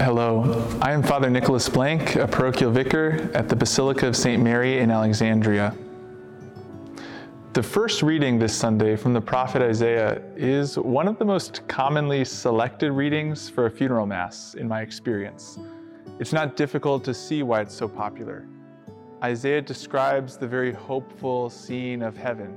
[0.00, 4.42] I am Father Nicholas Blank, a parochial vicar at the Basilica of St.
[4.42, 5.74] Mary in Alexandria.
[7.52, 12.24] The first reading this Sunday from the prophet Isaiah is one of the most commonly
[12.24, 15.58] selected readings for a funeral mass, in my experience.
[16.18, 18.46] It's not difficult to see why it's so popular.
[19.22, 22.56] Isaiah describes the very hopeful scene of heaven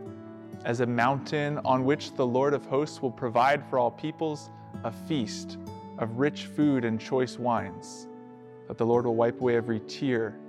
[0.64, 4.50] as a mountain on which the Lord of hosts will provide for all peoples
[4.86, 5.58] a feast
[5.98, 8.08] of rich food and choice wines,
[8.68, 10.40] that the Lord will wipe away every tear.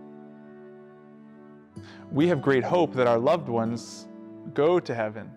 [2.11, 4.09] We have great hope that our loved ones
[4.53, 5.31] go to heaven,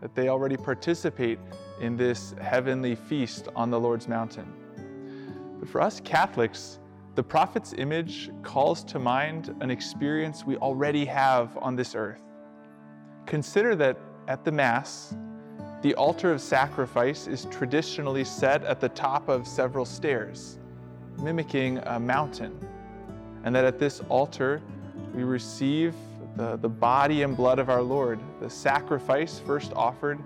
[0.00, 1.38] that they already participate
[1.80, 4.52] in this heavenly feast on the Lord's mountain.
[5.58, 6.78] But for us Catholics,
[7.14, 12.22] the prophet's image calls to mind an experience we already have on this earth.
[13.26, 15.16] Consider that at the Mass,
[15.80, 20.58] the altar of sacrifice is traditionally set at the top of several stairs,
[21.18, 22.58] mimicking a mountain,
[23.44, 24.60] and that at this altar
[25.14, 25.94] we receive
[26.36, 28.18] the, the body and blood of our Lord.
[28.40, 30.18] The sacrifice first offered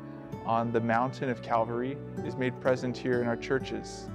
[0.46, 4.08] on the mountain of Calvary is made present here in our churches.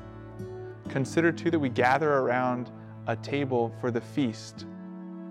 [0.89, 2.71] Consider too that we gather around
[3.05, 4.65] a table for the feast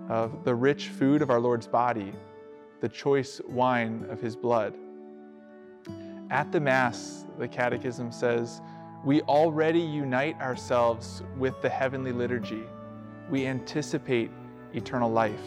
[0.07, 2.13] of the rich food of our Lord's body,
[2.79, 4.73] the choice wine of his blood.
[6.29, 8.61] At the Mass, the Catechism says,
[9.05, 12.63] we already unite ourselves with the heavenly liturgy.
[13.29, 14.29] We anticipate
[14.73, 15.39] eternal life.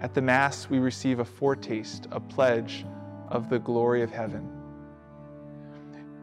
[0.00, 2.84] At the Mass, we receive a foretaste, a pledge
[3.28, 4.48] of the glory of heaven.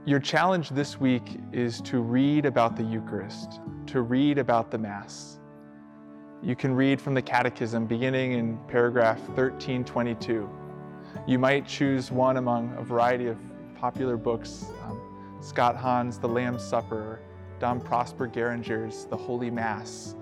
[0.05, 5.39] Your challenge this week is to read about the Eucharist, to read about the Mass.
[6.41, 10.49] You can read from the Catechism beginning in paragraph 1322.
[11.27, 13.37] You might choose one among a variety of
[13.75, 14.99] popular books um,
[15.41, 17.19] Scott Hahn's The Lamb's Supper,
[17.59, 20.15] Dom Prosper Guéranger's The Holy Mass,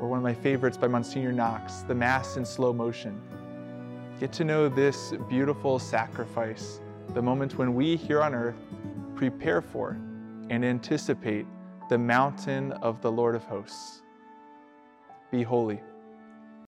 [0.00, 3.20] or one of my favorites by Monsignor Knox, The Mass in Slow Motion.
[4.20, 6.80] Get to know this beautiful sacrifice,
[7.14, 8.56] the moment when we here on earth
[9.14, 9.98] prepare for
[10.50, 11.46] and anticipate
[11.88, 14.02] the mountain of the Lord of hosts.
[15.30, 15.80] Be holy.